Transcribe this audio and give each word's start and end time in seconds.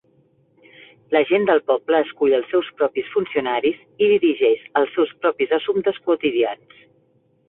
La 1.15 1.19
gent 1.31 1.43
del 1.49 1.59
poble 1.71 1.99
escull 2.05 2.31
els 2.37 2.47
seus 2.53 2.69
propis 2.79 3.11
funcionaris 3.17 3.83
i 4.05 4.07
dirigeix 4.13 4.63
els 4.81 4.95
seus 4.97 5.13
propis 5.27 5.53
assumptes 5.59 6.01
quotidians. 6.09 6.81